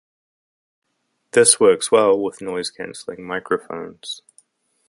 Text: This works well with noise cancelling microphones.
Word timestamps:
This 1.29 1.59
works 1.59 1.91
well 1.91 2.17
with 2.19 2.41
noise 2.41 2.71
cancelling 2.71 3.23
microphones. 3.23 4.23